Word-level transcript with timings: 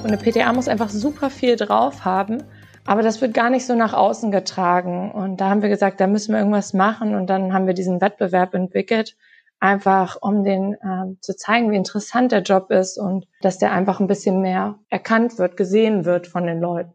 Und 0.00 0.06
eine 0.06 0.16
PTA 0.16 0.52
muss 0.52 0.68
einfach 0.68 0.90
super 0.90 1.28
viel 1.28 1.56
drauf 1.56 2.04
haben. 2.04 2.44
Aber 2.86 3.02
das 3.02 3.20
wird 3.20 3.34
gar 3.34 3.50
nicht 3.50 3.66
so 3.66 3.74
nach 3.74 3.94
außen 3.94 4.30
getragen. 4.30 5.10
Und 5.10 5.40
da 5.40 5.50
haben 5.50 5.60
wir 5.60 5.68
gesagt, 5.68 6.00
da 6.00 6.06
müssen 6.06 6.32
wir 6.32 6.38
irgendwas 6.38 6.72
machen. 6.72 7.16
Und 7.16 7.26
dann 7.26 7.52
haben 7.52 7.66
wir 7.66 7.74
diesen 7.74 8.00
Wettbewerb 8.00 8.54
entwickelt, 8.54 9.16
einfach 9.58 10.16
um 10.20 10.44
den 10.44 10.74
äh, 10.74 11.20
zu 11.20 11.34
zeigen, 11.36 11.72
wie 11.72 11.76
interessant 11.76 12.30
der 12.30 12.42
Job 12.42 12.70
ist 12.70 12.96
und 12.96 13.26
dass 13.40 13.58
der 13.58 13.72
einfach 13.72 13.98
ein 13.98 14.06
bisschen 14.06 14.40
mehr 14.40 14.78
erkannt 14.88 15.36
wird, 15.36 15.56
gesehen 15.56 16.04
wird 16.04 16.28
von 16.28 16.46
den 16.46 16.60
Leuten. 16.60 16.92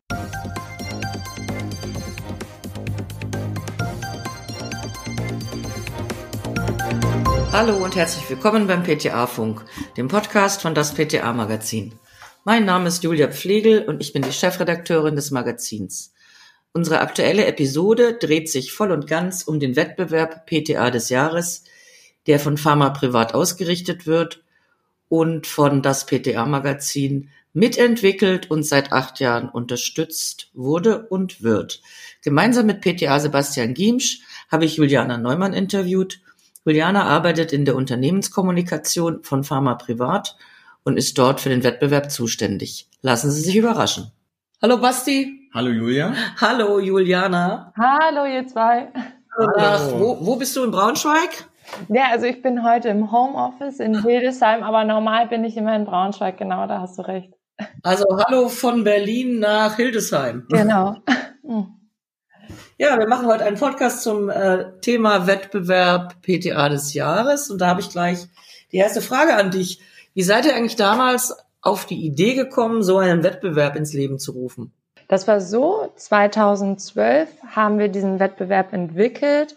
Hallo 7.51 7.83
und 7.83 7.97
herzlich 7.97 8.27
willkommen 8.29 8.65
beim 8.65 8.81
PTA 8.81 9.27
Funk, 9.27 9.65
dem 9.97 10.07
Podcast 10.07 10.61
von 10.61 10.73
das 10.73 10.93
PTA 10.93 11.33
Magazin. 11.33 11.93
Mein 12.45 12.65
Name 12.65 12.89
ist 12.89 13.05
Julia 13.05 13.29
Pflegel 13.29 13.85
und 13.85 14.01
ich 14.01 14.11
bin 14.11 14.21
die 14.21 14.33
Chefredakteurin 14.33 15.15
des 15.15 15.31
Magazins. 15.31 16.13
Unsere 16.73 16.99
aktuelle 16.99 17.45
Episode 17.45 18.15
dreht 18.15 18.49
sich 18.49 18.73
voll 18.73 18.91
und 18.91 19.07
ganz 19.07 19.43
um 19.43 19.61
den 19.61 19.77
Wettbewerb 19.77 20.45
PTA 20.45 20.91
des 20.91 21.07
Jahres, 21.07 21.63
der 22.27 22.41
von 22.41 22.57
Pharma 22.57 22.89
Privat 22.89 23.33
ausgerichtet 23.33 24.05
wird 24.07 24.43
und 25.07 25.47
von 25.47 25.81
das 25.81 26.05
PTA 26.05 26.45
Magazin 26.45 27.29
mitentwickelt 27.53 28.51
und 28.51 28.63
seit 28.63 28.91
acht 28.91 29.21
Jahren 29.21 29.47
unterstützt 29.47 30.49
wurde 30.53 31.07
und 31.07 31.43
wird. 31.43 31.81
Gemeinsam 32.23 32.65
mit 32.65 32.81
PTA 32.81 33.21
Sebastian 33.21 33.73
Giemsch 33.73 34.19
habe 34.51 34.65
ich 34.65 34.75
Juliana 34.75 35.17
Neumann 35.17 35.53
interviewt 35.53 36.19
Juliana 36.65 37.05
arbeitet 37.05 37.53
in 37.53 37.63
der 37.63 37.77
Unternehmenskommunikation 37.77 39.23
von 39.23 39.45
Pharma 39.45 39.75
Privat 39.75 40.35
und 40.83 40.97
ist 40.97 41.17
dort 41.17 41.41
für 41.41 41.49
den 41.49 41.63
Wettbewerb 41.63 42.11
zuständig. 42.11 42.89
Lassen 43.01 43.31
Sie 43.31 43.41
sich 43.41 43.55
überraschen. 43.55 44.11
Hallo 44.61 44.77
Basti. 44.77 45.49
Hallo 45.53 45.69
Julia. 45.69 46.13
Hallo 46.39 46.79
Juliana. 46.79 47.73
Hallo 47.77 48.25
ihr 48.25 48.47
zwei. 48.47 48.89
Ach, 49.57 49.91
wo, 49.93 50.17
wo 50.21 50.35
bist 50.35 50.55
du 50.55 50.63
in 50.63 50.71
Braunschweig? 50.71 51.45
Ja, 51.89 52.09
also 52.11 52.25
ich 52.25 52.41
bin 52.41 52.63
heute 52.63 52.89
im 52.89 53.11
Homeoffice 53.11 53.79
in 53.79 54.03
Hildesheim, 54.03 54.63
aber 54.63 54.83
normal 54.83 55.27
bin 55.27 55.43
ich 55.43 55.57
immer 55.57 55.75
in 55.75 55.85
Braunschweig, 55.85 56.37
genau, 56.37 56.67
da 56.67 56.81
hast 56.81 56.97
du 56.97 57.03
recht. 57.03 57.33
Also 57.81 58.05
hallo 58.17 58.49
von 58.49 58.83
Berlin 58.83 59.39
nach 59.39 59.75
Hildesheim. 59.75 60.45
Genau. 60.49 60.97
Ja, 62.79 62.97
wir 62.97 63.07
machen 63.07 63.27
heute 63.27 63.45
einen 63.45 63.57
Podcast 63.57 64.01
zum 64.01 64.29
äh, 64.29 64.79
Thema 64.81 65.27
Wettbewerb 65.27 66.21
PTA 66.21 66.69
des 66.69 66.93
Jahres. 66.93 67.49
Und 67.49 67.61
da 67.61 67.67
habe 67.67 67.81
ich 67.81 67.89
gleich 67.89 68.27
die 68.71 68.77
erste 68.77 69.01
Frage 69.01 69.35
an 69.35 69.51
dich. 69.51 69.79
Wie 70.13 70.23
seid 70.23 70.45
ihr 70.45 70.55
eigentlich 70.55 70.75
damals 70.75 71.35
auf 71.61 71.85
die 71.85 72.05
Idee 72.05 72.35
gekommen, 72.35 72.83
so 72.83 72.97
einen 72.97 73.23
Wettbewerb 73.23 73.75
ins 73.75 73.93
Leben 73.93 74.19
zu 74.19 74.33
rufen? 74.33 74.73
Das 75.07 75.27
war 75.27 75.41
so, 75.41 75.91
2012 75.95 77.29
haben 77.47 77.79
wir 77.79 77.89
diesen 77.89 78.19
Wettbewerb 78.19 78.73
entwickelt 78.73 79.55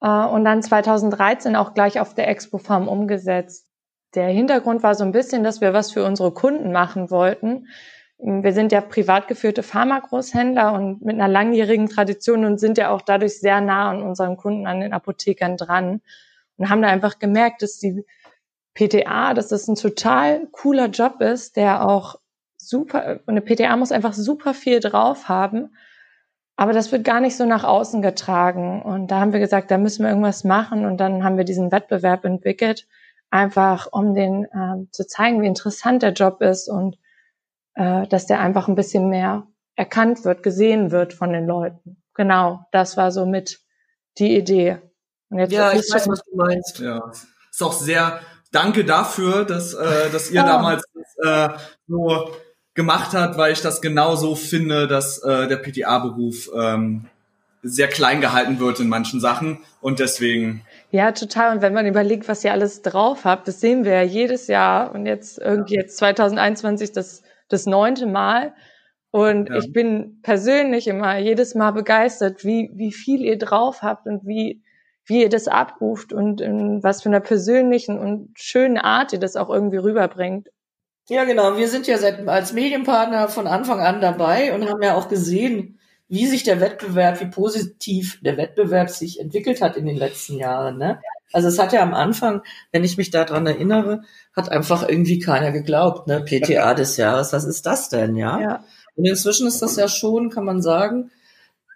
äh, 0.00 0.08
und 0.08 0.44
dann 0.44 0.62
2013 0.62 1.54
auch 1.56 1.74
gleich 1.74 2.00
auf 2.00 2.14
der 2.14 2.28
Expo 2.28 2.58
Farm 2.58 2.88
umgesetzt. 2.88 3.66
Der 4.14 4.28
Hintergrund 4.28 4.82
war 4.82 4.94
so 4.94 5.04
ein 5.04 5.12
bisschen, 5.12 5.44
dass 5.44 5.60
wir 5.60 5.72
was 5.72 5.92
für 5.92 6.04
unsere 6.04 6.32
Kunden 6.32 6.72
machen 6.72 7.10
wollten. 7.10 7.66
Wir 8.18 8.52
sind 8.52 8.72
ja 8.72 8.80
privat 8.80 9.28
geführte 9.28 9.62
Pharmagroßhändler 9.62 10.72
und 10.72 11.04
mit 11.04 11.16
einer 11.16 11.28
langjährigen 11.28 11.88
Tradition 11.88 12.44
und 12.44 12.58
sind 12.58 12.78
ja 12.78 12.90
auch 12.90 13.02
dadurch 13.02 13.40
sehr 13.40 13.60
nah 13.60 13.90
an 13.90 14.02
unseren 14.02 14.36
Kunden, 14.36 14.66
an 14.66 14.80
den 14.80 14.92
Apothekern 14.92 15.56
dran 15.56 16.00
und 16.56 16.70
haben 16.70 16.80
da 16.80 16.88
einfach 16.88 17.18
gemerkt, 17.18 17.62
dass 17.62 17.78
die 17.78 18.04
PTA, 18.74 19.34
dass 19.34 19.48
das 19.48 19.68
ein 19.68 19.76
total 19.76 20.46
cooler 20.52 20.86
Job 20.86 21.20
ist, 21.20 21.56
der 21.56 21.88
auch 21.88 22.16
super, 22.56 23.20
eine 23.26 23.40
PTA 23.40 23.76
muss 23.76 23.92
einfach 23.92 24.14
super 24.14 24.54
viel 24.54 24.80
drauf 24.80 25.28
haben. 25.28 25.74
Aber 26.56 26.72
das 26.72 26.92
wird 26.92 27.04
gar 27.04 27.20
nicht 27.20 27.36
so 27.36 27.46
nach 27.46 27.64
außen 27.64 28.00
getragen. 28.02 28.82
Und 28.82 29.08
da 29.08 29.20
haben 29.20 29.32
wir 29.32 29.40
gesagt, 29.40 29.70
da 29.70 29.78
müssen 29.78 30.04
wir 30.04 30.10
irgendwas 30.10 30.44
machen. 30.44 30.84
Und 30.86 30.98
dann 30.98 31.24
haben 31.24 31.36
wir 31.36 31.44
diesen 31.44 31.72
Wettbewerb 31.72 32.24
entwickelt, 32.24 32.86
einfach 33.30 33.88
um 33.90 34.14
den 34.14 34.44
äh, 34.44 34.90
zu 34.92 35.06
zeigen, 35.06 35.42
wie 35.42 35.46
interessant 35.46 36.02
der 36.02 36.12
Job 36.12 36.40
ist 36.40 36.68
und 36.68 36.96
äh, 37.74 38.06
dass 38.06 38.26
der 38.26 38.40
einfach 38.40 38.68
ein 38.68 38.76
bisschen 38.76 39.08
mehr 39.08 39.48
erkannt 39.74 40.24
wird, 40.24 40.42
gesehen 40.42 40.92
wird 40.92 41.12
von 41.12 41.32
den 41.32 41.46
Leuten. 41.46 42.02
Genau, 42.14 42.64
das 42.70 42.96
war 42.96 43.10
so 43.10 43.26
mit 43.26 43.60
die 44.18 44.36
Idee. 44.36 44.78
ja, 45.30 45.72
ich 45.72 45.92
weiß, 45.92 46.08
was 46.08 46.22
du 46.24 46.36
meinst. 46.36 46.78
Ja, 46.78 47.10
ist 47.50 47.62
auch 47.62 47.72
sehr. 47.72 48.20
Danke 48.54 48.84
dafür, 48.84 49.44
dass 49.44 49.74
äh, 49.74 50.10
dass 50.10 50.30
ihr 50.30 50.42
oh. 50.42 50.46
damals 50.46 50.84
äh, 51.22 51.48
so 51.88 52.30
gemacht 52.74 53.12
habt, 53.12 53.36
weil 53.36 53.52
ich 53.52 53.62
das 53.62 53.80
genauso 53.80 54.34
finde, 54.34 54.86
dass 54.86 55.18
äh, 55.22 55.48
der 55.48 55.56
PTA-Beruf 55.56 56.50
ähm, 56.56 57.06
sehr 57.62 57.88
klein 57.88 58.20
gehalten 58.20 58.60
wird 58.60 58.78
in 58.80 58.88
manchen 58.88 59.20
Sachen 59.20 59.58
und 59.80 59.98
deswegen. 59.98 60.62
Ja, 60.90 61.12
total. 61.12 61.56
Und 61.56 61.62
wenn 61.62 61.72
man 61.72 61.86
überlegt, 61.86 62.28
was 62.28 62.44
ihr 62.44 62.52
alles 62.52 62.82
drauf 62.82 63.24
habt, 63.24 63.48
das 63.48 63.60
sehen 63.60 63.84
wir 63.84 63.92
ja 63.92 64.02
jedes 64.02 64.48
Jahr 64.48 64.94
und 64.94 65.06
jetzt 65.06 65.38
irgendwie 65.38 65.74
jetzt 65.74 65.96
2021 65.96 66.92
das 66.92 67.22
das 67.48 67.66
neunte 67.66 68.06
Mal. 68.06 68.54
Und 69.10 69.48
ja. 69.48 69.58
ich 69.58 69.72
bin 69.72 70.20
persönlich 70.22 70.88
immer 70.88 71.18
jedes 71.18 71.54
Mal 71.54 71.70
begeistert, 71.70 72.44
wie, 72.44 72.70
wie 72.74 72.92
viel 72.92 73.20
ihr 73.20 73.38
drauf 73.38 73.82
habt 73.82 74.06
und 74.06 74.26
wie, 74.26 74.63
wie 75.06 75.22
ihr 75.22 75.28
das 75.28 75.48
abruft 75.48 76.12
und 76.12 76.40
in 76.40 76.82
was 76.82 77.02
für 77.02 77.08
einer 77.08 77.20
persönlichen 77.20 77.98
und 77.98 78.30
schönen 78.36 78.78
Art 78.78 79.12
ihr 79.12 79.18
das 79.18 79.36
auch 79.36 79.50
irgendwie 79.50 79.76
rüberbringt. 79.76 80.48
Ja, 81.08 81.24
genau. 81.24 81.56
Wir 81.58 81.68
sind 81.68 81.86
ja 81.86 81.98
seit, 81.98 82.26
als 82.26 82.52
Medienpartner 82.54 83.28
von 83.28 83.46
Anfang 83.46 83.80
an 83.80 84.00
dabei 84.00 84.54
und 84.54 84.68
haben 84.68 84.82
ja 84.82 84.94
auch 84.94 85.08
gesehen, 85.08 85.78
wie 86.08 86.26
sich 86.26 86.44
der 86.44 86.60
Wettbewerb, 86.60 87.20
wie 87.20 87.26
positiv 87.26 88.20
der 88.22 88.36
Wettbewerb 88.36 88.88
sich 88.90 89.20
entwickelt 89.20 89.60
hat 89.60 89.76
in 89.76 89.86
den 89.86 89.96
letzten 89.96 90.36
Jahren. 90.36 90.78
Ne? 90.78 91.00
Also 91.32 91.48
es 91.48 91.58
hat 91.58 91.72
ja 91.72 91.82
am 91.82 91.94
Anfang, 91.94 92.42
wenn 92.72 92.84
ich 92.84 92.96
mich 92.96 93.10
daran 93.10 93.46
erinnere, 93.46 94.02
hat 94.34 94.50
einfach 94.50 94.88
irgendwie 94.88 95.18
keiner 95.18 95.50
geglaubt, 95.50 96.06
ne? 96.06 96.24
PTA 96.24 96.74
des 96.74 96.96
Jahres, 96.96 97.32
was 97.32 97.44
ist 97.44 97.66
das 97.66 97.88
denn, 97.88 98.16
ja? 98.16 98.40
ja. 98.40 98.64
Und 98.94 99.04
inzwischen 99.06 99.46
ist 99.46 99.60
das 99.60 99.76
ja 99.76 99.88
schon, 99.88 100.30
kann 100.30 100.44
man 100.44 100.62
sagen, 100.62 101.10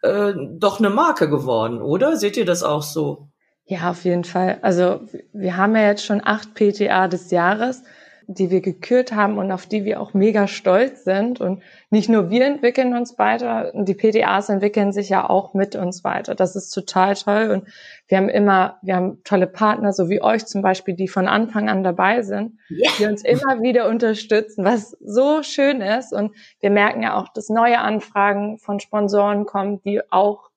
äh, 0.02 0.32
doch 0.58 0.78
eine 0.78 0.90
Marke 0.90 1.28
geworden, 1.28 1.80
oder? 1.80 2.16
Seht 2.16 2.36
ihr 2.36 2.44
das 2.44 2.62
auch 2.62 2.82
so? 2.82 3.28
Ja, 3.64 3.90
auf 3.90 4.04
jeden 4.04 4.24
Fall. 4.24 4.58
Also 4.62 5.00
wir 5.32 5.56
haben 5.56 5.76
ja 5.76 5.82
jetzt 5.82 6.04
schon 6.04 6.22
acht 6.24 6.54
PTA 6.54 7.08
des 7.08 7.30
Jahres 7.30 7.82
die 8.30 8.50
wir 8.50 8.60
gekürt 8.60 9.12
haben 9.12 9.38
und 9.38 9.50
auf 9.50 9.64
die 9.64 9.86
wir 9.86 10.02
auch 10.02 10.12
mega 10.12 10.48
stolz 10.48 11.02
sind. 11.02 11.40
Und 11.40 11.62
nicht 11.88 12.10
nur 12.10 12.28
wir 12.28 12.44
entwickeln 12.44 12.94
uns 12.94 13.18
weiter, 13.18 13.72
die 13.74 13.94
PDAs 13.94 14.50
entwickeln 14.50 14.92
sich 14.92 15.08
ja 15.08 15.28
auch 15.28 15.54
mit 15.54 15.74
uns 15.74 16.04
weiter. 16.04 16.34
Das 16.34 16.54
ist 16.54 16.68
total 16.68 17.14
toll. 17.14 17.50
Und 17.50 17.68
wir 18.06 18.18
haben 18.18 18.28
immer, 18.28 18.76
wir 18.82 18.96
haben 18.96 19.22
tolle 19.24 19.46
Partner, 19.46 19.94
so 19.94 20.10
wie 20.10 20.20
euch 20.20 20.44
zum 20.44 20.60
Beispiel, 20.60 20.94
die 20.94 21.08
von 21.08 21.26
Anfang 21.26 21.70
an 21.70 21.82
dabei 21.82 22.20
sind, 22.20 22.58
yeah. 22.70 22.90
die 22.98 23.06
uns 23.06 23.24
immer 23.24 23.62
wieder 23.62 23.88
unterstützen, 23.88 24.62
was 24.62 24.90
so 25.00 25.42
schön 25.42 25.80
ist. 25.80 26.12
Und 26.12 26.36
wir 26.60 26.70
merken 26.70 27.02
ja 27.02 27.16
auch, 27.16 27.28
dass 27.32 27.48
neue 27.48 27.78
Anfragen 27.78 28.58
von 28.58 28.78
Sponsoren 28.78 29.46
kommen, 29.46 29.80
die 29.84 30.02
auch 30.12 30.50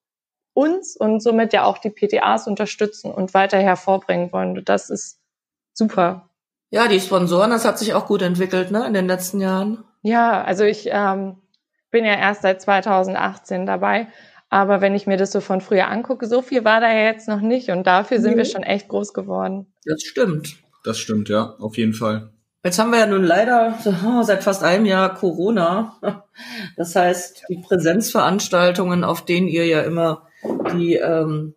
uns 0.53 0.97
und 0.97 1.23
somit 1.23 1.53
ja 1.53 1.63
auch 1.63 1.77
die 1.77 1.89
PTAs 1.89 2.47
unterstützen 2.47 3.13
und 3.13 3.33
weiter 3.33 3.59
hervorbringen 3.59 4.33
wollen. 4.33 4.57
Und 4.57 4.67
das 4.67 4.89
ist 4.89 5.21
super. 5.71 6.27
Ja, 6.71 6.87
die 6.87 6.99
Sponsoren, 6.99 7.51
das 7.51 7.65
hat 7.65 7.77
sich 7.77 7.93
auch 7.93 8.07
gut 8.07 8.21
entwickelt, 8.21 8.71
ne, 8.71 8.87
in 8.87 8.93
den 8.93 9.07
letzten 9.07 9.41
Jahren. 9.41 9.83
Ja, 10.01 10.41
also 10.43 10.63
ich 10.63 10.87
ähm, 10.89 11.35
bin 11.91 12.05
ja 12.05 12.15
erst 12.15 12.41
seit 12.41 12.61
2018 12.61 13.65
dabei. 13.65 14.07
Aber 14.49 14.81
wenn 14.81 14.95
ich 14.95 15.07
mir 15.07 15.17
das 15.17 15.31
so 15.31 15.39
von 15.39 15.61
früher 15.61 15.87
angucke, 15.87 16.27
so 16.27 16.41
viel 16.41 16.65
war 16.65 16.81
da 16.81 16.91
ja 16.91 17.05
jetzt 17.05 17.27
noch 17.27 17.39
nicht 17.39 17.69
und 17.69 17.87
dafür 17.87 18.19
sind 18.19 18.33
mhm. 18.33 18.37
wir 18.37 18.45
schon 18.45 18.63
echt 18.63 18.89
groß 18.89 19.13
geworden. 19.13 19.73
Das 19.85 20.01
stimmt. 20.01 20.57
Das 20.83 20.97
stimmt, 20.97 21.29
ja, 21.29 21.55
auf 21.59 21.77
jeden 21.77 21.93
Fall. 21.93 22.31
Jetzt 22.63 22.77
haben 22.79 22.91
wir 22.91 22.99
ja 22.99 23.05
nun 23.05 23.23
leider 23.23 23.77
oh, 24.05 24.23
seit 24.23 24.43
fast 24.43 24.63
einem 24.63 24.85
Jahr 24.85 25.13
Corona. 25.13 25.97
Das 26.77 26.95
heißt, 26.95 27.43
die 27.49 27.61
Präsenzveranstaltungen, 27.61 29.03
auf 29.03 29.25
denen 29.25 29.47
ihr 29.47 29.65
ja 29.65 29.81
immer 29.81 30.27
die 30.73 30.95
ähm, 30.95 31.55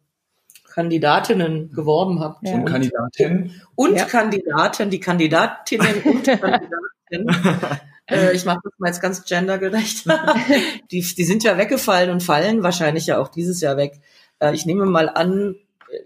Kandidatinnen 0.75 1.71
geworben 1.73 2.21
habt. 2.21 2.47
Ja. 2.47 2.55
Und 2.55 2.65
Kandidatinnen. 2.65 3.63
Und 3.77 3.97
ja. 3.97 4.05
Kandidaten, 4.07 4.91
die 4.91 4.99
Kandidatinnen 4.99 6.03
und 6.03 6.25
Kandidatinnen. 6.25 7.63
äh, 8.11 8.33
ich 8.35 8.45
mache 8.45 8.59
das 8.65 8.73
mal 8.79 8.89
jetzt 8.89 9.01
ganz 9.01 9.25
gendergerecht. 9.25 10.05
die, 10.91 11.01
die 11.01 11.25
sind 11.25 11.45
ja 11.45 11.57
weggefallen 11.57 12.11
und 12.11 12.25
fallen 12.25 12.65
wahrscheinlich 12.65 13.07
ja 13.07 13.19
auch 13.19 13.29
dieses 13.29 13.61
Jahr 13.61 13.77
weg. 13.77 14.01
Äh, 14.41 14.53
ich 14.55 14.67
nehme 14.67 14.85
mal 14.85 15.09
an, 15.09 15.55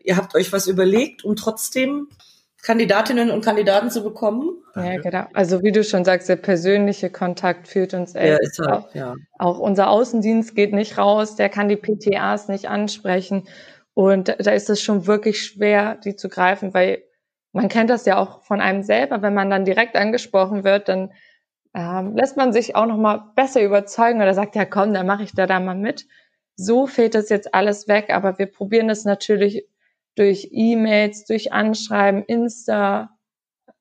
ihr 0.04 0.18
habt 0.18 0.34
euch 0.34 0.52
was 0.52 0.66
überlegt, 0.66 1.24
um 1.24 1.34
trotzdem 1.34 2.08
Kandidatinnen 2.62 3.30
und 3.30 3.42
Kandidaten 3.42 3.90
zu 3.90 4.02
bekommen. 4.02 4.50
Ja, 4.76 4.98
genau. 4.98 5.24
Also 5.32 5.62
wie 5.62 5.72
du 5.72 5.82
schon 5.82 6.04
sagst, 6.04 6.28
der 6.28 6.36
persönliche 6.36 7.08
Kontakt 7.08 7.68
führt 7.68 7.94
uns 7.94 8.14
echt. 8.14 8.28
Ja, 8.28 8.36
ist 8.36 8.58
halt, 8.58 8.70
auch, 8.70 8.94
ja. 8.94 9.14
auch 9.38 9.58
unser 9.58 9.88
Außendienst 9.88 10.54
geht 10.54 10.74
nicht 10.74 10.98
raus, 10.98 11.36
der 11.36 11.48
kann 11.48 11.70
die 11.70 11.76
PTAs 11.76 12.48
nicht 12.48 12.68
ansprechen. 12.68 13.44
Und 13.98 14.28
da 14.28 14.52
ist 14.52 14.70
es 14.70 14.80
schon 14.80 15.08
wirklich 15.08 15.42
schwer, 15.42 15.96
die 15.96 16.14
zu 16.14 16.28
greifen, 16.28 16.72
weil 16.72 17.02
man 17.50 17.68
kennt 17.68 17.90
das 17.90 18.06
ja 18.06 18.16
auch 18.16 18.44
von 18.44 18.60
einem 18.60 18.84
selber, 18.84 19.22
wenn 19.22 19.34
man 19.34 19.50
dann 19.50 19.64
direkt 19.64 19.96
angesprochen 19.96 20.62
wird, 20.62 20.88
dann 20.88 21.10
ähm, 21.74 22.14
lässt 22.14 22.36
man 22.36 22.52
sich 22.52 22.76
auch 22.76 22.86
noch 22.86 22.96
mal 22.96 23.32
besser 23.34 23.60
überzeugen 23.60 24.22
oder 24.22 24.34
sagt, 24.34 24.54
ja 24.54 24.66
komm, 24.66 24.94
dann 24.94 25.08
mache 25.08 25.24
ich 25.24 25.32
da 25.32 25.48
da 25.48 25.58
mal 25.58 25.74
mit. 25.74 26.06
So 26.54 26.86
fehlt 26.86 27.16
das 27.16 27.28
jetzt 27.28 27.52
alles 27.56 27.88
weg, 27.88 28.10
aber 28.10 28.38
wir 28.38 28.46
probieren 28.46 28.88
es 28.88 29.04
natürlich 29.04 29.66
durch 30.14 30.50
E-Mails, 30.52 31.24
durch 31.24 31.52
Anschreiben, 31.52 32.22
Insta, 32.22 33.10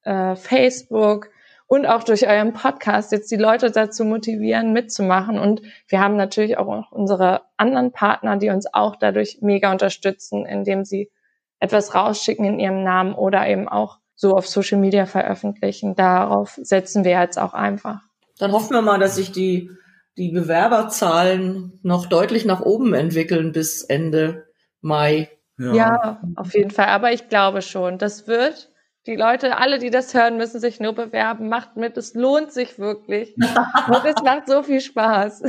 äh, 0.01 0.35
Facebook 0.35 1.29
und 1.67 1.85
auch 1.85 2.03
durch 2.03 2.27
euren 2.27 2.53
Podcast 2.53 3.11
jetzt 3.11 3.29
die 3.29 3.35
Leute 3.35 3.71
dazu 3.71 4.05
motivieren, 4.05 4.71
mitzumachen. 4.71 5.37
Und 5.37 5.61
wir 5.87 5.99
haben 5.99 6.15
natürlich 6.15 6.57
auch 6.57 6.91
unsere 6.91 7.41
anderen 7.57 7.91
Partner, 7.91 8.37
die 8.37 8.49
uns 8.49 8.73
auch 8.73 8.95
dadurch 8.95 9.39
mega 9.41 9.71
unterstützen, 9.71 10.45
indem 10.45 10.85
sie 10.85 11.11
etwas 11.59 11.93
rausschicken 11.93 12.45
in 12.45 12.59
ihrem 12.59 12.83
Namen 12.83 13.13
oder 13.13 13.47
eben 13.47 13.67
auch 13.67 13.99
so 14.15 14.35
auf 14.35 14.47
Social 14.47 14.79
Media 14.79 15.05
veröffentlichen. 15.05 15.95
Darauf 15.95 16.57
setzen 16.61 17.03
wir 17.03 17.19
jetzt 17.19 17.37
auch 17.37 17.53
einfach. 17.53 17.99
Dann 18.39 18.53
hoffen 18.53 18.73
wir 18.73 18.81
mal, 18.81 18.99
dass 18.99 19.15
sich 19.15 19.31
die, 19.31 19.69
die 20.17 20.29
Bewerberzahlen 20.29 21.79
noch 21.83 22.05
deutlich 22.05 22.45
nach 22.45 22.61
oben 22.61 22.93
entwickeln 22.93 23.51
bis 23.51 23.83
Ende 23.83 24.47
Mai. 24.79 25.29
Ja. 25.59 25.73
ja, 25.73 26.21
auf 26.35 26.53
jeden 26.53 26.71
Fall. 26.71 26.87
Aber 26.87 27.11
ich 27.11 27.29
glaube 27.29 27.61
schon, 27.61 27.97
das 27.97 28.27
wird. 28.27 28.69
Die 29.07 29.15
Leute, 29.15 29.57
alle, 29.57 29.79
die 29.79 29.89
das 29.89 30.13
hören, 30.13 30.35
müssen 30.35 30.59
sich 30.59 30.81
nur 30.81 30.93
bewerben. 30.93 31.47
Macht 31.47 31.77
mit, 31.77 31.95
es 31.95 32.13
lohnt 32.13 32.51
sich 32.51 32.77
wirklich. 32.77 33.35
Und 33.37 34.05
es 34.05 34.21
macht 34.23 34.47
so 34.47 34.63
viel 34.63 34.81
Spaß. 34.81 35.43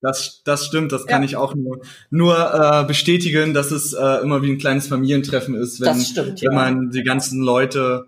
Das, 0.00 0.42
das 0.44 0.66
stimmt, 0.66 0.92
das 0.92 1.06
kann 1.06 1.22
ja. 1.22 1.26
ich 1.26 1.36
auch 1.36 1.54
nur, 1.56 1.80
nur 2.10 2.36
äh, 2.36 2.84
bestätigen, 2.84 3.52
dass 3.52 3.72
es 3.72 3.94
äh, 3.94 4.22
immer 4.22 4.42
wie 4.42 4.52
ein 4.52 4.58
kleines 4.58 4.86
Familientreffen 4.86 5.56
ist, 5.56 5.80
wenn, 5.80 5.98
stimmt, 5.98 6.40
wenn 6.42 6.54
man 6.54 6.90
die 6.90 7.02
ganzen 7.02 7.40
Leute 7.40 8.04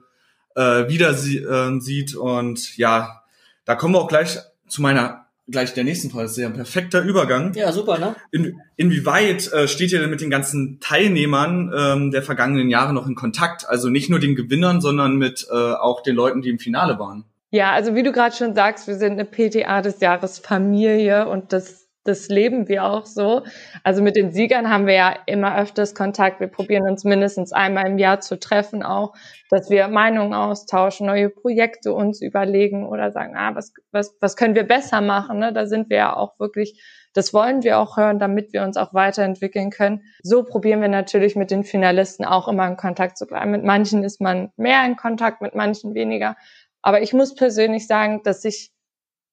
äh, 0.55 0.88
wieder 0.88 1.15
sie, 1.15 1.38
äh, 1.38 1.81
sieht. 1.81 2.15
Und 2.15 2.77
ja, 2.77 3.23
da 3.65 3.75
kommen 3.75 3.94
wir 3.94 4.00
auch 4.00 4.09
gleich 4.09 4.38
zu 4.69 4.83
meiner 4.83 5.25
gleich 5.49 5.75
der 5.75 5.85
nächsten 5.85 6.11
Frage. 6.11 6.25
Das 6.25 6.33
ist 6.33 6.39
ja 6.39 6.49
ein 6.49 6.55
perfekter 6.55 7.03
Übergang. 7.03 7.55
Ja, 7.55 7.73
super, 7.73 7.99
ne? 7.99 8.17
In, 8.31 8.61
inwieweit 8.77 9.53
äh, 9.53 9.69
steht 9.69 9.93
ihr 9.93 10.01
denn 10.01 10.11
mit 10.11 10.21
den 10.21 10.31
ganzen 10.31 10.81
Teilnehmern 10.81 11.73
ähm, 11.77 12.11
der 12.11 12.23
vergangenen 12.23 12.69
Jahre 12.69 12.93
noch 12.93 13.07
in 13.07 13.15
Kontakt? 13.15 13.69
Also 13.69 13.89
nicht 13.89 14.11
nur 14.11 14.19
den 14.19 14.35
Gewinnern, 14.35 14.81
sondern 14.81 15.17
mit 15.17 15.47
äh, 15.51 15.55
auch 15.55 16.03
den 16.03 16.17
Leuten, 16.17 16.43
die 16.43 16.51
im 16.51 16.59
Finale 16.59 16.99
waren. 16.99 17.25
Ja, 17.51 17.73
also 17.73 17.95
wie 17.95 18.03
du 18.03 18.13
gerade 18.13 18.35
schon 18.35 18.55
sagst, 18.55 18.89
wir 18.89 18.97
sind 18.97 19.13
eine 19.13 19.25
PTA 19.25 19.83
des 19.83 20.01
Jahres 20.01 20.39
Familie 20.39 21.29
und 21.29 21.53
das 21.53 21.86
das 22.06 22.29
leben 22.29 22.69
wir 22.69 22.85
auch 22.85 23.06
so. 23.06 23.43
Also 23.82 24.03
mit 24.03 24.17
den 24.17 24.32
Siegern 24.32 24.70
haben 24.70 24.87
wir 24.87 24.94
ja 24.94 25.14
immer 25.26 25.58
öfters 25.58 25.94
Kontakt. 25.94 26.41
Wir 26.41 26.49
probieren 26.49 26.88
uns 26.88 27.05
mindestens 27.05 27.53
einmal 27.53 27.87
im 27.87 27.99
Jahr 27.99 28.20
zu 28.20 28.38
treffen 28.38 28.82
auch, 28.82 29.14
dass 29.50 29.70
wir 29.70 29.88
Meinungen 29.88 30.35
austauschen, 30.35 31.06
neue 31.06 31.31
Projekte 31.31 31.93
uns 31.93 32.20
überlegen 32.23 32.87
oder 32.87 33.12
sagen, 33.12 33.37
ah, 33.37 33.55
was, 33.55 33.73
was, 33.93 34.17
was 34.20 34.37
können 34.37 34.55
wir 34.55 34.64
besser 34.64 35.00
machen? 35.00 35.38
Ne? 35.38 35.53
Da 35.53 35.67
sind 35.67 35.91
wir 35.91 35.97
ja 35.97 36.17
auch 36.17 36.38
wirklich, 36.38 36.82
das 37.14 37.32
wollen 37.32 37.62
wir 37.62 37.79
auch 37.79 37.97
hören, 37.97 38.19
damit 38.19 38.52
wir 38.52 38.62
uns 38.62 38.76
auch 38.76 38.93
weiterentwickeln 38.93 39.70
können. 39.70 40.02
So 40.23 40.44
probieren 40.44 40.81
wir 40.81 40.88
natürlich 40.88 41.37
mit 41.37 41.50
den 41.50 41.64
Finalisten 41.64 42.25
auch 42.25 42.49
immer 42.49 42.67
in 42.67 42.76
Kontakt 42.76 43.19
zu 43.19 43.26
bleiben. 43.26 43.50
Mit 43.50 43.64
manchen 43.64 44.05
ist 44.05 44.20
man 44.20 44.52
mehr 44.56 44.85
in 44.85 44.97
Kontakt, 44.97 45.41
mit 45.43 45.55
manchen 45.55 45.94
weniger. 45.94 46.37
Aber 46.82 47.02
ich 47.02 47.12
muss 47.12 47.35
persönlich 47.35 47.87
sagen, 47.87 48.23
dass 48.23 48.44
ich 48.44 48.70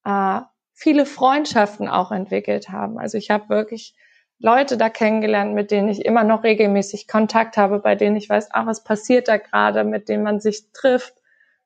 äh, 0.05 0.41
viele 0.73 1.05
Freundschaften 1.05 1.87
auch 1.87 2.11
entwickelt 2.11 2.69
haben. 2.69 2.97
Also 2.99 3.17
ich 3.17 3.29
habe 3.29 3.49
wirklich 3.49 3.95
Leute 4.39 4.75
da 4.75 4.89
kennengelernt, 4.89 5.53
mit 5.53 5.71
denen 5.71 5.87
ich 5.87 6.03
immer 6.03 6.23
noch 6.23 6.43
regelmäßig 6.43 7.07
Kontakt 7.07 7.55
habe, 7.55 7.79
bei 7.79 7.95
denen 7.95 8.15
ich 8.15 8.27
weiß, 8.27 8.49
ah, 8.51 8.65
was 8.65 8.83
passiert 8.83 9.27
da 9.27 9.37
gerade, 9.37 9.83
mit 9.83 10.09
denen 10.09 10.23
man 10.23 10.39
sich 10.39 10.71
trifft, 10.73 11.13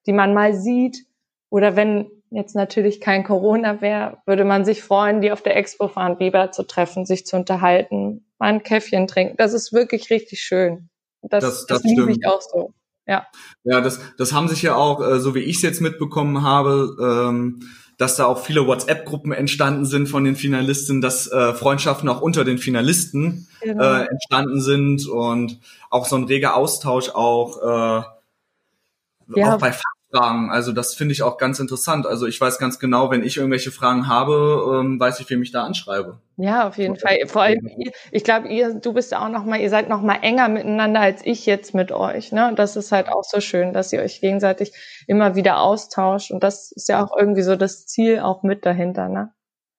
die 0.05 0.13
man 0.13 0.33
mal 0.33 0.53
sieht. 0.53 1.05
Oder 1.49 1.75
wenn 1.75 2.11
jetzt 2.29 2.55
natürlich 2.55 2.99
kein 2.99 3.23
Corona 3.23 3.81
wäre, 3.81 4.17
würde 4.25 4.43
man 4.43 4.65
sich 4.65 4.83
freuen, 4.83 5.21
die 5.21 5.31
auf 5.31 5.41
der 5.41 5.55
Expo 5.55 5.87
fahren, 5.87 6.17
Biber 6.17 6.51
zu 6.51 6.63
treffen, 6.63 7.05
sich 7.05 7.25
zu 7.25 7.37
unterhalten, 7.37 8.25
mal 8.37 8.49
ein 8.49 8.63
Käffchen 8.63 9.07
trinken. 9.07 9.37
Das 9.37 9.53
ist 9.53 9.73
wirklich 9.73 10.09
richtig 10.09 10.41
schön. 10.41 10.89
Das, 11.21 11.43
das, 11.43 11.65
das, 11.65 11.81
das 11.81 11.91
liebe 11.91 12.11
ich 12.11 12.27
auch 12.27 12.41
so. 12.41 12.73
Ja. 13.07 13.25
Ja, 13.63 13.79
das, 13.81 13.99
das 14.17 14.33
haben 14.33 14.49
sich 14.49 14.61
ja 14.61 14.75
auch, 14.75 15.01
äh, 15.01 15.19
so 15.19 15.33
wie 15.33 15.39
ich 15.39 15.57
es 15.57 15.61
jetzt 15.61 15.81
mitbekommen 15.81 16.43
habe, 16.43 16.95
ähm, 17.01 17.61
dass 17.97 18.15
da 18.15 18.25
auch 18.25 18.39
viele 18.39 18.67
WhatsApp-Gruppen 18.67 19.31
entstanden 19.31 19.85
sind 19.85 20.07
von 20.07 20.23
den 20.23 20.35
Finalisten, 20.35 21.01
dass 21.01 21.27
äh, 21.31 21.53
Freundschaften 21.53 22.07
auch 22.09 22.21
unter 22.21 22.45
den 22.45 22.59
Finalisten 22.59 23.47
genau. 23.61 23.83
äh, 23.83 24.05
entstanden 24.05 24.61
sind 24.61 25.07
und 25.07 25.59
auch 25.89 26.05
so 26.05 26.15
ein 26.15 26.25
reger 26.25 26.55
Austausch 26.55 27.09
auch, 27.09 27.57
äh, 27.61 28.03
ja. 29.39 29.55
auch 29.55 29.59
bei 29.59 29.73
Fachfragen. 30.11 30.49
Also 30.49 30.71
das 30.71 30.95
finde 30.95 31.13
ich 31.13 31.23
auch 31.23 31.37
ganz 31.37 31.59
interessant. 31.59 32.05
Also 32.05 32.27
ich 32.27 32.39
weiß 32.39 32.59
ganz 32.59 32.79
genau, 32.79 33.11
wenn 33.11 33.23
ich 33.23 33.37
irgendwelche 33.37 33.71
Fragen 33.71 34.07
habe, 34.07 34.79
ähm, 34.79 34.99
weiß 34.99 35.19
ich, 35.19 35.29
wem 35.29 35.41
ich 35.41 35.51
da 35.51 35.63
anschreibe. 35.63 36.19
Ja, 36.37 36.67
auf 36.67 36.77
jeden 36.77 36.95
so, 36.95 37.01
Fall. 37.07 37.17
Vor 37.27 37.41
allem, 37.41 37.67
ihr, 37.77 37.91
ich 38.11 38.23
glaube, 38.23 38.47
ihr, 38.47 38.75
du 38.75 38.93
bist 38.93 39.11
ja 39.11 39.25
auch 39.25 39.29
noch 39.29 39.45
mal, 39.45 39.59
ihr 39.59 39.69
seid 39.69 39.89
noch 39.89 40.01
mal 40.01 40.19
enger 40.21 40.49
miteinander 40.49 40.99
als 40.99 41.21
ich 41.25 41.45
jetzt 41.45 41.73
mit 41.73 41.91
euch. 41.91 42.31
Ne? 42.31 42.47
Und 42.47 42.59
das 42.59 42.75
ist 42.75 42.91
halt 42.91 43.09
auch 43.09 43.23
so 43.23 43.41
schön, 43.41 43.73
dass 43.73 43.93
ihr 43.93 44.01
euch 44.01 44.21
gegenseitig 44.21 44.73
immer 45.07 45.35
wieder 45.35 45.59
austauscht. 45.59 46.31
Und 46.31 46.43
das 46.43 46.71
ist 46.71 46.89
ja 46.89 47.03
auch 47.03 47.17
irgendwie 47.17 47.43
so 47.43 47.55
das 47.55 47.87
Ziel 47.87 48.19
auch 48.19 48.43
mit 48.43 48.65
dahinter. 48.65 49.09
Ne? 49.09 49.31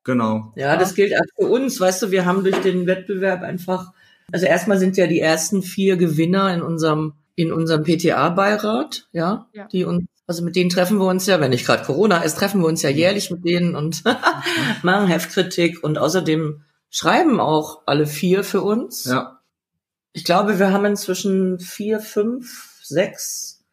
Genau. 0.04 0.52
Ja, 0.56 0.76
das 0.76 0.94
gilt 0.94 1.14
auch 1.14 1.24
für 1.36 1.48
uns. 1.48 1.80
Weißt 1.80 2.02
du, 2.02 2.10
wir 2.10 2.24
haben 2.24 2.42
durch 2.42 2.60
den 2.60 2.86
Wettbewerb 2.86 3.42
einfach, 3.42 3.92
also 4.32 4.46
erstmal 4.46 4.78
sind 4.78 4.96
ja 4.96 5.06
die 5.06 5.20
ersten 5.20 5.62
vier 5.62 5.96
Gewinner 5.96 6.52
in 6.52 6.62
unserem 6.62 7.14
in 7.38 7.52
unserem 7.52 7.84
PTA-Beirat, 7.84 9.06
ja, 9.12 9.46
ja, 9.52 9.68
die 9.68 9.84
uns 9.84 10.08
also 10.28 10.44
mit 10.44 10.56
denen 10.56 10.68
treffen 10.68 10.98
wir 10.98 11.06
uns 11.06 11.26
ja, 11.26 11.40
wenn 11.40 11.50
nicht 11.50 11.66
gerade 11.66 11.84
Corona 11.84 12.18
ist, 12.18 12.36
treffen 12.36 12.60
wir 12.60 12.68
uns 12.68 12.82
ja 12.82 12.90
jährlich 12.90 13.30
mit 13.30 13.44
denen 13.46 13.74
und 13.74 14.04
machen 14.82 15.08
Heftkritik 15.08 15.82
und 15.82 15.96
außerdem 15.96 16.62
schreiben 16.90 17.40
auch 17.40 17.82
alle 17.86 18.06
vier 18.06 18.44
für 18.44 18.60
uns. 18.60 19.06
Ja. 19.06 19.40
Ich 20.12 20.24
glaube, 20.24 20.58
wir 20.58 20.70
haben 20.70 20.84
inzwischen 20.84 21.58
vier, 21.58 21.98
fünf, 21.98 22.78
sechs, 22.82 23.64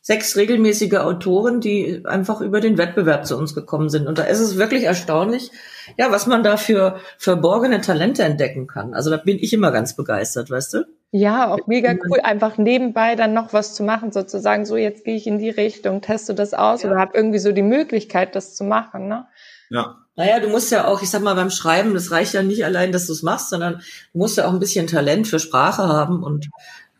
sechs 0.00 0.34
regelmäßige 0.36 0.94
Autoren, 0.94 1.60
die 1.60 2.02
einfach 2.06 2.40
über 2.40 2.60
den 2.60 2.78
Wettbewerb 2.78 3.26
zu 3.26 3.36
uns 3.36 3.54
gekommen 3.54 3.90
sind. 3.90 4.06
Und 4.06 4.16
da 4.16 4.22
ist 4.22 4.40
es 4.40 4.56
wirklich 4.56 4.84
erstaunlich, 4.84 5.50
ja, 5.98 6.10
was 6.10 6.26
man 6.26 6.42
da 6.42 6.56
für 6.56 7.00
verborgene 7.18 7.82
Talente 7.82 8.22
entdecken 8.22 8.66
kann. 8.66 8.94
Also 8.94 9.10
da 9.10 9.18
bin 9.18 9.38
ich 9.38 9.52
immer 9.52 9.72
ganz 9.72 9.94
begeistert, 9.94 10.48
weißt 10.48 10.72
du? 10.72 10.86
Ja, 11.10 11.50
auch 11.50 11.66
mega 11.66 11.94
cool, 12.10 12.20
einfach 12.22 12.58
nebenbei 12.58 13.14
dann 13.14 13.32
noch 13.32 13.54
was 13.54 13.74
zu 13.74 13.82
machen, 13.82 14.12
sozusagen, 14.12 14.66
so 14.66 14.76
jetzt 14.76 15.04
gehe 15.04 15.16
ich 15.16 15.26
in 15.26 15.38
die 15.38 15.48
Richtung, 15.48 16.02
teste 16.02 16.34
das 16.34 16.52
aus 16.52 16.82
ja. 16.82 16.90
oder 16.90 17.00
habe 17.00 17.16
irgendwie 17.16 17.38
so 17.38 17.52
die 17.52 17.62
Möglichkeit, 17.62 18.34
das 18.34 18.54
zu 18.54 18.64
machen. 18.64 19.08
Ne? 19.08 19.26
Ja. 19.70 19.96
Naja, 20.16 20.40
du 20.40 20.48
musst 20.48 20.70
ja 20.70 20.86
auch, 20.86 21.00
ich 21.00 21.08
sag 21.08 21.22
mal, 21.22 21.34
beim 21.34 21.50
Schreiben, 21.50 21.94
das 21.94 22.10
reicht 22.10 22.34
ja 22.34 22.42
nicht 22.42 22.64
allein, 22.64 22.92
dass 22.92 23.06
du 23.06 23.12
es 23.12 23.22
machst, 23.22 23.50
sondern 23.50 23.80
du 24.12 24.18
musst 24.18 24.36
ja 24.36 24.46
auch 24.46 24.52
ein 24.52 24.58
bisschen 24.58 24.86
Talent 24.86 25.28
für 25.28 25.38
Sprache 25.38 25.88
haben 25.88 26.22
und 26.22 26.48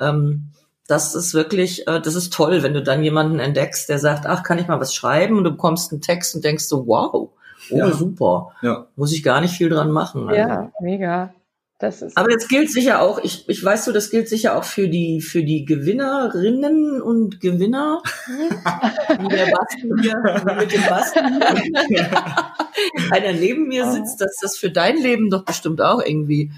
ähm, 0.01 0.53
das 0.87 1.15
ist 1.15 1.35
wirklich, 1.35 1.87
äh, 1.87 2.01
das 2.01 2.15
ist 2.15 2.33
toll, 2.33 2.63
wenn 2.63 2.75
du 2.75 2.83
dann 2.83 3.03
jemanden 3.03 3.41
entdeckst, 3.41 3.91
der 3.91 3.99
sagt, 3.99 4.25
ach, 4.25 4.43
kann 4.43 4.59
ich 4.59 4.69
mal 4.69 4.81
was 4.81 4.95
schreiben 4.95 5.37
und 5.37 5.45
du 5.45 5.51
bekommst 5.51 5.93
einen 5.93 6.01
Text 6.01 6.35
und 6.35 6.45
denkst 6.45 6.65
so, 6.65 6.87
wow, 6.87 7.13
oh, 7.13 7.31
ja. 7.71 7.93
super, 7.93 8.53
ja. 8.63 8.87
muss 8.97 9.13
ich 9.13 9.23
gar 9.23 9.43
nicht 9.43 9.53
viel 9.53 9.69
dran 9.69 9.91
machen. 9.91 10.29
Also. 10.29 10.41
Ja, 10.41 10.73
mega. 10.81 11.35
Das 11.81 12.03
ist 12.03 12.17
Aber 12.17 12.29
das 12.29 12.49
gilt 12.49 12.73
sicher 12.73 13.01
auch, 13.01 13.23
ich, 13.23 13.49
ich 13.49 13.65
weiß 13.65 13.85
so, 13.85 13.93
das 13.93 14.11
gilt 14.11 14.29
sicher 14.29 14.59
auch 14.59 14.65
für 14.65 14.89
die, 14.89 15.21
für 15.21 15.45
die 15.45 15.65
Gewinnerinnen 15.65 17.01
und 17.01 17.41
Gewinner. 17.41 18.03
Wie 18.27 19.29
der 19.29 19.47
Basten 19.47 20.01
hier, 20.03 20.57
mit 20.59 20.73
dem 20.73 20.83
Basten 20.83 21.41
einer 23.13 23.33
neben 23.33 23.69
mir 23.69 23.89
sitzt, 23.93 24.21
dass 24.21 24.39
das 24.41 24.59
für 24.59 24.71
dein 24.71 24.97
Leben 24.97 25.31
doch 25.31 25.45
bestimmt 25.45 25.81
auch 25.81 26.03
irgendwie 26.05 26.51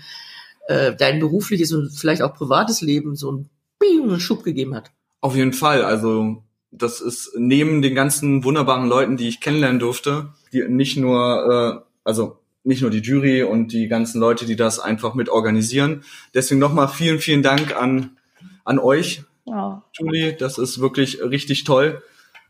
äh, 0.69 0.95
dein 0.97 1.21
berufliches 1.21 1.73
und 1.73 1.91
vielleicht 1.91 2.23
auch 2.23 2.35
privates 2.35 2.81
Leben 2.81 3.15
so 3.15 3.29
einen, 3.29 3.51
einen 3.83 4.21
Schub 4.21 4.43
gegeben 4.43 4.75
hat. 4.75 4.91
Auf 5.21 5.37
jeden 5.37 5.53
Fall. 5.53 5.85
Also 5.85 6.43
das 6.71 7.03
ist 7.03 7.33
neben 7.37 7.83
den 7.83 7.95
ganzen 7.95 8.43
wunderbaren 8.43 8.89
Leuten, 8.89 9.19
die 9.19 9.29
ich 9.29 9.41
kennenlernen 9.41 9.81
durfte, 9.81 10.31
die 10.55 10.67
nicht 10.67 10.97
nur, 10.97 11.83
äh, 11.85 11.91
also 12.05 12.40
nicht 12.65 12.83
nur 12.83 12.91
die 12.91 13.01
Jury 13.01 13.43
und 13.43 13.73
die 13.73 13.89
ganzen 13.89 14.21
Leute, 14.21 14.47
die 14.47 14.57
das 14.57 14.79
einfach 14.79 15.15
mit 15.15 15.29
organisieren. 15.29 16.05
Deswegen 16.35 16.61
nochmal 16.61 16.89
vielen, 16.89 17.19
vielen 17.19 17.43
Dank 17.43 17.75
an, 17.75 18.17
an 18.65 18.79
euch, 18.79 19.23
oh. 19.47 19.77
Julie. 19.93 20.35
Das 20.35 20.59
ist 20.59 20.81
wirklich 20.81 21.23
richtig 21.23 21.65
toll, 21.65 22.03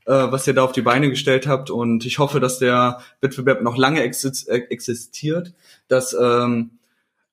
äh, 0.06 0.12
was 0.12 0.46
ihr 0.46 0.54
da 0.54 0.64
auf 0.64 0.72
die 0.72 0.82
Beine 0.82 1.10
gestellt 1.10 1.46
habt. 1.46 1.70
Und 1.70 2.04
ich 2.04 2.18
hoffe, 2.18 2.40
dass 2.40 2.58
der 2.58 3.00
Wettbewerb 3.20 3.62
noch 3.62 3.76
lange 3.76 4.02
existiert, 4.02 5.52
dass 5.88 6.16
ähm, 6.20 6.70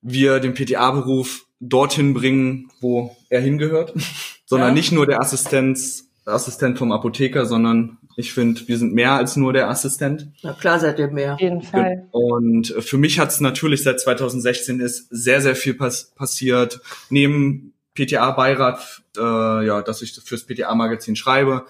wir 0.00 0.40
den 0.40 0.54
PTA-Beruf 0.54 1.46
dorthin 1.60 2.14
bringen, 2.14 2.70
wo 2.80 3.16
er 3.28 3.40
hingehört, 3.40 3.94
sondern 4.46 4.70
ja. 4.70 4.74
nicht 4.74 4.92
nur 4.92 5.06
der 5.06 5.20
Assistenz, 5.20 6.07
Assistent 6.28 6.78
vom 6.78 6.92
Apotheker, 6.92 7.46
sondern 7.46 7.98
ich 8.16 8.32
finde, 8.32 8.66
wir 8.66 8.78
sind 8.78 8.94
mehr 8.94 9.12
als 9.12 9.36
nur 9.36 9.52
der 9.52 9.68
Assistent. 9.68 10.28
Na 10.42 10.52
klar 10.52 10.78
seid 10.80 10.98
ihr 10.98 11.08
mehr. 11.08 11.34
Auf 11.34 11.40
jeden 11.40 11.62
Fall. 11.62 12.08
Und 12.10 12.68
für 12.80 12.98
mich 12.98 13.18
hat 13.18 13.30
es 13.30 13.40
natürlich 13.40 13.82
seit 13.82 14.00
2016 14.00 14.80
ist 14.80 15.08
sehr, 15.10 15.40
sehr 15.40 15.56
viel 15.56 15.74
pass 15.74 16.12
passiert. 16.14 16.80
Neben 17.10 17.72
PTA-Beirat, 17.94 19.02
äh, 19.16 19.66
ja, 19.66 19.82
dass 19.82 20.02
ich 20.02 20.12
fürs 20.12 20.44
PTA-Magazin 20.44 21.16
schreibe, 21.16 21.64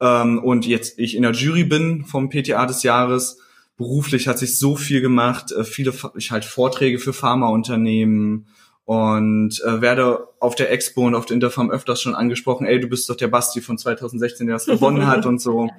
ähm, 0.00 0.38
und 0.42 0.66
jetzt 0.66 0.98
ich 0.98 1.16
in 1.16 1.22
der 1.22 1.32
Jury 1.32 1.64
bin 1.64 2.04
vom 2.04 2.28
PTA 2.28 2.66
des 2.66 2.82
Jahres. 2.82 3.38
Beruflich 3.76 4.28
hat 4.28 4.38
sich 4.38 4.58
so 4.58 4.76
viel 4.76 5.00
gemacht, 5.00 5.52
äh, 5.52 5.64
viele 5.64 5.92
ich 6.16 6.30
halt 6.30 6.44
Vorträge 6.44 6.98
für 6.98 7.12
Pharmaunternehmen 7.12 8.46
und 8.86 9.60
äh, 9.64 9.80
werde 9.80 10.28
auf 10.38 10.54
der 10.54 10.70
Expo 10.70 11.04
und 11.06 11.16
auf 11.16 11.26
der 11.26 11.34
Interfarm 11.34 11.70
öfters 11.70 12.00
schon 12.00 12.14
angesprochen, 12.14 12.66
ey, 12.66 12.80
du 12.80 12.86
bist 12.86 13.10
doch 13.10 13.16
der 13.16 13.26
Basti 13.26 13.60
von 13.60 13.76
2016, 13.76 14.46
der 14.46 14.54
das 14.54 14.66
gewonnen 14.66 15.08
hat 15.08 15.26
und 15.26 15.40
so. 15.40 15.68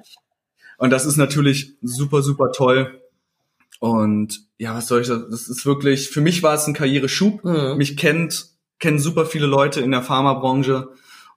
Und 0.79 0.91
das 0.91 1.07
ist 1.07 1.17
natürlich 1.17 1.73
super, 1.81 2.21
super 2.21 2.51
toll. 2.51 3.01
Und 3.79 4.41
ja, 4.59 4.75
was 4.75 4.87
soll 4.87 5.01
ich 5.01 5.07
sagen? 5.07 5.25
Das 5.31 5.49
ist 5.49 5.65
wirklich, 5.65 6.09
für 6.09 6.21
mich 6.21 6.43
war 6.43 6.53
es 6.53 6.67
ein 6.67 6.75
Karriereschub. 6.75 7.43
Mhm. 7.43 7.77
Mich 7.77 7.97
kennt, 7.97 8.51
kennen 8.77 8.99
super 8.99 9.25
viele 9.25 9.47
Leute 9.47 9.81
in 9.81 9.89
der 9.89 10.03
Pharmabranche 10.03 10.89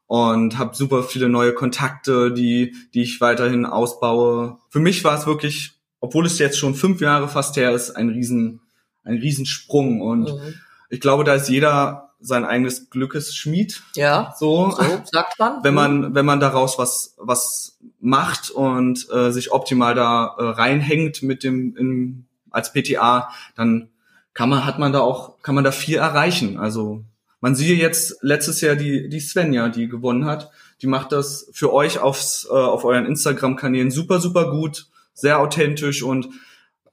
und 0.07 0.59
habe 0.59 0.77
super 0.77 1.05
viele 1.05 1.31
neue 1.31 1.55
Kontakte, 1.55 2.33
die, 2.33 2.75
die 2.93 3.01
ich 3.01 3.23
weiterhin 3.23 3.65
ausbaue. 3.65 4.59
Für 4.69 4.81
mich 4.81 5.05
war 5.05 5.17
es 5.17 5.27
wirklich, 5.27 5.81
obwohl 6.01 6.27
es 6.27 6.39
jetzt 6.39 6.59
schon 6.59 6.75
fünf 6.75 7.01
Jahre 7.01 7.29
fast 7.29 7.57
her 7.57 7.73
ist, 7.73 7.93
ein 7.93 8.11
riesen, 8.11 8.61
ein 9.05 9.17
Riesensprung. 9.17 10.03
Und 10.03 10.35
mhm. 10.35 10.55
Ich 10.91 11.01
glaube, 11.01 11.25
da 11.25 11.35
ist 11.35 11.49
jeder 11.49 12.11
sein 12.21 12.45
eigenes 12.45 12.91
Glückes 12.91 13.35
Schmied. 13.35 13.83
Ja. 13.95 14.35
So, 14.39 14.71
so 14.71 15.03
sagt 15.05 15.39
man. 15.39 15.65
Wenn 15.65 15.73
man, 15.73 16.15
wenn 16.15 16.27
man 16.27 16.41
daraus 16.41 16.79
was, 16.79 17.15
was 17.17 17.79
macht 17.99 18.51
und 18.51 19.09
äh, 19.11 19.31
sich 19.31 19.53
optimal 19.53 19.95
da 19.95 20.35
äh, 20.39 20.43
reinhängt 20.43 21.23
mit 21.23 21.45
dem, 21.45 21.77
in, 21.77 22.27
als 22.51 22.73
PTA, 22.73 23.31
dann 23.57 23.89
kann 24.35 24.51
man, 24.51 24.67
hat 24.67 24.79
man 24.79 24.93
da 24.93 25.01
auch, 25.01 25.41
kann 25.43 25.55
man 25.55 25.65
da 25.65 25.73
viel 25.73 25.97
erreichen. 25.97 26.59
Also, 26.59 27.05
man 27.41 27.55
sieht 27.55 27.79
jetzt 27.79 28.19
letztes 28.21 28.61
Jahr 28.61 28.77
die, 28.77 29.09
die 29.09 29.21
Svenja, 29.21 29.69
die 29.71 29.89
gewonnen 29.89 30.27
hat. 30.27 30.51
Die 30.83 30.87
macht 30.87 31.13
das 31.13 31.49
für 31.53 31.73
euch 31.73 32.01
aufs, 32.01 32.47
äh, 32.51 32.53
auf 32.53 32.85
euren 32.85 33.07
Instagram-Kanälen 33.07 33.91
super, 33.91 34.21
super 34.21 34.51
gut, 34.51 34.89
sehr 35.15 35.39
authentisch 35.39 36.03
und 36.03 36.29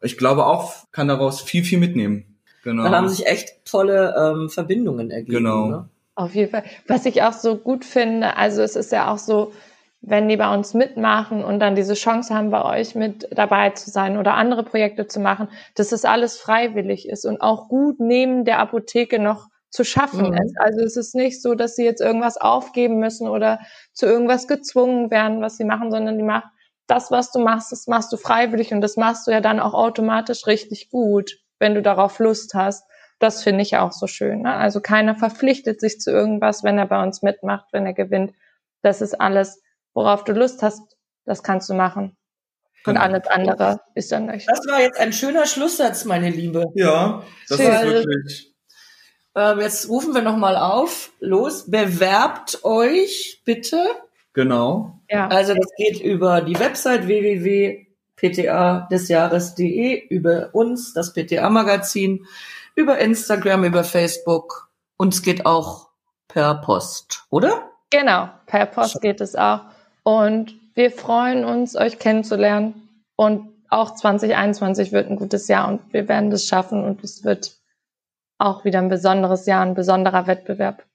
ich 0.01 0.17
glaube 0.17 0.45
auch, 0.45 0.85
kann 0.91 1.07
daraus 1.07 1.41
viel, 1.41 1.63
viel 1.63 1.79
mitnehmen. 1.79 2.36
Genau. 2.67 2.83
Da 2.83 2.91
haben 2.91 3.07
sich 3.07 3.25
echt 3.25 3.63
tolle 3.63 4.13
ähm, 4.19 4.49
Verbindungen 4.49 5.09
ergeben. 5.09 5.37
Genau. 5.37 5.67
Ne? 5.67 5.89
Auf 6.15 6.35
jeden 6.35 6.51
Fall. 6.51 6.63
Was 6.85 7.05
ich 7.05 7.23
auch 7.23 7.31
so 7.31 7.55
gut 7.55 7.85
finde, 7.85 8.35
also 8.35 8.61
es 8.61 8.75
ist 8.75 8.91
ja 8.91 9.09
auch 9.09 9.19
so, 9.19 9.53
wenn 10.01 10.27
die 10.27 10.35
bei 10.35 10.53
uns 10.53 10.73
mitmachen 10.73 11.45
und 11.45 11.61
dann 11.61 11.75
diese 11.75 11.93
Chance 11.93 12.35
haben, 12.35 12.51
bei 12.51 12.61
euch 12.65 12.93
mit 12.93 13.29
dabei 13.31 13.69
zu 13.69 13.89
sein 13.89 14.17
oder 14.17 14.33
andere 14.33 14.63
Projekte 14.63 15.07
zu 15.07 15.21
machen, 15.21 15.47
dass 15.75 15.89
das 15.89 16.03
alles 16.03 16.35
freiwillig 16.35 17.07
ist 17.07 17.23
und 17.23 17.39
auch 17.39 17.69
gut 17.69 18.01
neben 18.01 18.43
der 18.43 18.59
Apotheke 18.59 19.17
noch 19.17 19.47
zu 19.69 19.85
schaffen 19.85 20.31
mhm. 20.31 20.33
ist. 20.33 20.59
Also 20.59 20.81
es 20.81 20.97
ist 20.97 21.15
nicht 21.15 21.41
so, 21.41 21.55
dass 21.55 21.77
sie 21.77 21.85
jetzt 21.85 22.01
irgendwas 22.01 22.35
aufgeben 22.35 22.99
müssen 22.99 23.29
oder 23.29 23.59
zu 23.93 24.07
irgendwas 24.07 24.49
gezwungen 24.49 25.09
werden, 25.09 25.39
was 25.39 25.55
sie 25.55 25.63
machen, 25.63 25.89
sondern 25.89 26.17
die 26.17 26.25
machen 26.25 26.49
das, 26.85 27.11
was 27.11 27.31
du 27.31 27.39
machst, 27.39 27.71
das 27.71 27.87
machst 27.87 28.11
du 28.11 28.17
freiwillig 28.17 28.73
und 28.73 28.81
das 28.81 28.97
machst 28.97 29.25
du 29.25 29.31
ja 29.31 29.39
dann 29.39 29.61
auch 29.61 29.73
automatisch 29.73 30.47
richtig 30.47 30.89
gut 30.89 31.37
wenn 31.59 31.75
du 31.75 31.81
darauf 31.81 32.19
Lust 32.19 32.53
hast. 32.53 32.85
Das 33.19 33.43
finde 33.43 33.63
ich 33.63 33.77
auch 33.77 33.91
so 33.91 34.07
schön. 34.07 34.43
Ne? 34.43 34.53
Also 34.53 34.79
keiner 34.79 35.15
verpflichtet 35.15 35.81
sich 35.81 35.99
zu 35.99 36.11
irgendwas, 36.11 36.63
wenn 36.63 36.77
er 36.77 36.85
bei 36.85 37.01
uns 37.01 37.21
mitmacht, 37.21 37.65
wenn 37.71 37.85
er 37.85 37.93
gewinnt. 37.93 38.33
Das 38.83 39.01
ist 39.01 39.19
alles, 39.19 39.61
worauf 39.93 40.23
du 40.23 40.33
Lust 40.33 40.61
hast, 40.61 40.81
das 41.25 41.41
kannst 41.41 41.69
du 41.69 41.73
machen. 41.73 42.15
Und 42.85 42.93
genau. 42.93 43.01
alles 43.01 43.27
andere 43.27 43.81
ist 43.95 44.11
dann 44.11 44.27
nicht. 44.27 44.47
Das 44.47 44.59
war 44.67 44.79
jetzt 44.79 44.99
ein 44.99 45.11
schöner 45.11 45.45
Schlusssatz, 45.45 46.05
meine 46.05 46.29
Liebe. 46.29 46.65
Ja, 46.75 47.23
das 47.49 47.57
Schön. 47.57 47.71
ist 47.71 47.83
wirklich. 47.83 48.55
Ähm, 49.35 49.59
jetzt 49.59 49.89
rufen 49.89 50.13
wir 50.13 50.21
nochmal 50.21 50.55
auf. 50.55 51.11
Los, 51.19 51.69
bewerbt 51.69 52.63
euch 52.63 53.41
bitte. 53.45 53.83
Genau. 54.33 55.01
Ja. 55.09 55.27
Also 55.27 55.53
das 55.53 55.67
geht 55.75 55.99
über 56.01 56.41
die 56.41 56.57
Website 56.59 57.07
www 57.07 57.86
PTA 58.17 58.87
des 58.91 59.07
Jahres.de, 59.07 60.07
über 60.09 60.49
uns, 60.53 60.93
das 60.93 61.13
PTA-Magazin, 61.13 62.25
über 62.75 62.97
Instagram, 62.97 63.63
über 63.63 63.83
Facebook. 63.83 64.69
Und 64.97 65.13
es 65.13 65.21
geht 65.21 65.45
auch 65.45 65.89
per 66.27 66.55
Post, 66.55 67.25
oder? 67.29 67.71
Genau, 67.89 68.29
per 68.47 68.65
Post 68.65 69.01
geht 69.01 69.21
es 69.21 69.35
auch. 69.35 69.61
Und 70.03 70.55
wir 70.73 70.91
freuen 70.91 71.45
uns, 71.45 71.75
euch 71.75 71.99
kennenzulernen. 71.99 72.89
Und 73.15 73.49
auch 73.69 73.95
2021 73.95 74.91
wird 74.91 75.09
ein 75.09 75.15
gutes 75.15 75.47
Jahr 75.47 75.67
und 75.67 75.81
wir 75.91 76.07
werden 76.07 76.29
das 76.29 76.45
schaffen 76.45 76.83
und 76.83 77.03
es 77.03 77.23
wird 77.23 77.57
auch 78.37 78.63
wieder 78.63 78.79
ein 78.79 78.89
besonderes 78.89 79.45
Jahr, 79.45 79.65
ein 79.65 79.73
besonderer 79.73 80.27
Wettbewerb. 80.27 80.85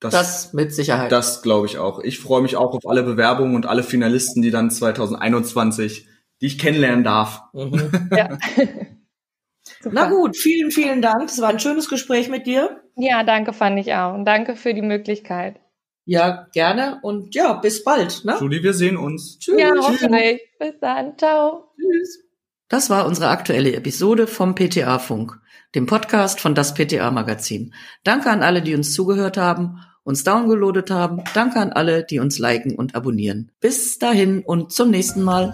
Das, 0.00 0.12
das 0.12 0.52
mit 0.52 0.74
Sicherheit. 0.74 1.10
Das 1.10 1.42
glaube 1.42 1.66
ich 1.66 1.78
auch. 1.78 2.00
Ich 2.00 2.20
freue 2.20 2.42
mich 2.42 2.56
auch 2.56 2.74
auf 2.74 2.86
alle 2.86 3.02
Bewerbungen 3.02 3.56
und 3.56 3.66
alle 3.66 3.82
Finalisten, 3.82 4.42
die 4.42 4.50
dann 4.50 4.70
2021 4.70 6.06
die 6.40 6.46
ich 6.46 6.58
kennenlernen 6.58 7.04
darf. 7.04 7.42
Mhm. 7.52 8.10
Ja. 8.16 8.38
Na 9.84 10.08
gut, 10.08 10.36
vielen, 10.36 10.70
vielen 10.70 11.02
Dank. 11.02 11.28
Es 11.28 11.40
war 11.40 11.48
ein 11.48 11.60
schönes 11.60 11.88
Gespräch 11.88 12.28
mit 12.28 12.46
dir. 12.46 12.82
Ja, 12.96 13.24
danke 13.24 13.52
fand 13.52 13.78
ich 13.78 13.94
auch. 13.94 14.14
Und 14.14 14.24
danke 14.24 14.56
für 14.56 14.74
die 14.74 14.82
Möglichkeit. 14.82 15.60
Ja, 16.04 16.46
gerne. 16.52 17.00
Und 17.02 17.34
ja, 17.34 17.54
bis 17.54 17.82
bald. 17.82 18.24
Ne? 18.24 18.36
Julie, 18.38 18.62
wir 18.62 18.74
sehen 18.74 18.96
uns. 18.96 19.38
Tschüss. 19.38 19.60
Ja, 19.60 19.72
hoffentlich. 19.76 20.40
Bis 20.58 20.74
dann. 20.80 21.18
Ciao. 21.18 21.72
Tschüss. 21.76 22.20
Das 22.68 22.90
war 22.90 23.06
unsere 23.06 23.28
aktuelle 23.28 23.74
Episode 23.74 24.26
vom 24.26 24.54
PTA-Funk, 24.54 25.38
dem 25.74 25.86
Podcast 25.86 26.40
von 26.40 26.54
das 26.54 26.74
PTA-Magazin. 26.74 27.74
Danke 28.02 28.30
an 28.30 28.42
alle, 28.42 28.62
die 28.62 28.74
uns 28.74 28.92
zugehört 28.92 29.36
haben, 29.36 29.80
uns 30.02 30.24
downgeloadet 30.24 30.90
haben. 30.90 31.22
Danke 31.34 31.60
an 31.60 31.72
alle, 31.72 32.04
die 32.04 32.18
uns 32.18 32.38
liken 32.38 32.74
und 32.76 32.94
abonnieren. 32.94 33.52
Bis 33.60 33.98
dahin 33.98 34.42
und 34.44 34.72
zum 34.72 34.90
nächsten 34.90 35.22
Mal. 35.22 35.52